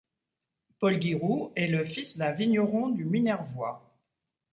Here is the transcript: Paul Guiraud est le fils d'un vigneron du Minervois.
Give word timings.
Paul 0.79 0.97
Guiraud 0.97 1.53
est 1.55 1.67
le 1.67 1.85
fils 1.85 2.17
d'un 2.17 2.31
vigneron 2.31 2.89
du 2.89 3.05
Minervois. 3.05 3.87